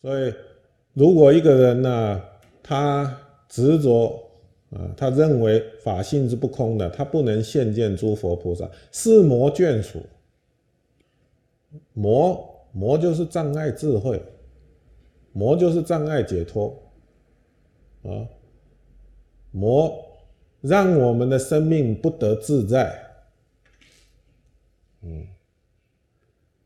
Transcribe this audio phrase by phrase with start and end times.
[0.00, 0.32] 所以，
[0.94, 2.22] 如果一个人呢，
[2.62, 4.22] 他执着
[4.70, 10.00] 啊，他认为法性是不空的，他不能现见诸佛菩萨，是魔眷属。
[11.92, 14.22] 魔魔就是障碍智慧，
[15.32, 16.74] 魔就是障碍解脱
[18.04, 18.26] 啊，
[19.50, 19.92] 魔
[20.60, 22.96] 让我们的生命不得自在。
[25.02, 25.26] 嗯，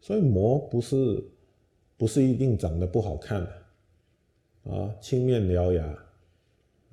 [0.00, 1.22] 所以魔不是
[2.02, 5.98] 不是一定长得不好看的啊，青面獠牙，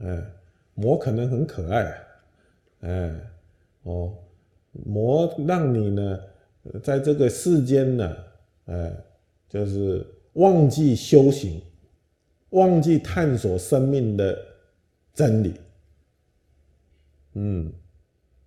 [0.03, 0.23] 哎，
[0.75, 1.97] 魔可能很可爱，
[2.81, 3.19] 哎，
[3.81, 4.13] 哦，
[4.71, 6.19] 魔让你呢，
[6.83, 8.17] 在这个世间呢，
[8.65, 8.95] 哎，
[9.49, 11.59] 就是忘记修行，
[12.51, 14.37] 忘记探索生命的
[15.11, 15.55] 真理，
[17.33, 17.73] 嗯，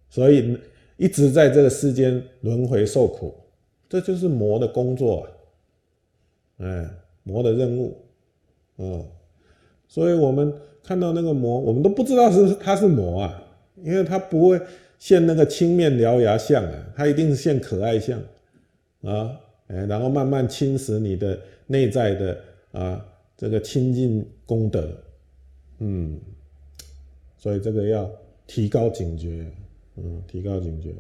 [0.09, 0.57] 所以。
[0.97, 3.35] 一直在这个世间轮回受苦，
[3.89, 5.33] 这就是魔的工作啊，
[6.59, 6.89] 哎，
[7.23, 7.97] 魔的任务，
[8.79, 9.05] 嗯，
[9.89, 13.43] 所以我们看到那个魔，我们都不知道是他是魔啊，
[13.83, 14.61] 因为他不会
[14.99, 18.21] 现那个青面獠牙相啊，他一定是现可爱相
[19.03, 22.39] 啊，哎，然后慢慢侵蚀你的内在的
[22.73, 24.91] 啊这个清净功德，
[25.79, 26.21] 嗯，
[27.37, 28.11] 所以这个要
[28.47, 29.47] 提高警觉。
[29.97, 30.91] 嗯，提高警觉。